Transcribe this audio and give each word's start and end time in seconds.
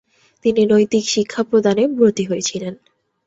তিনি 0.45 0.61
নৈতিক 0.65 1.03
শিক্ষা 1.09 1.41
প্রদানে 1.43 1.83
ব্রতী 1.97 2.23
হয়েছিলেন। 2.25 2.73